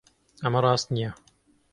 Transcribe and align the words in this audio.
ئەمە 0.43 0.59
ڕاست 0.65 0.87
نییە. 0.95 1.11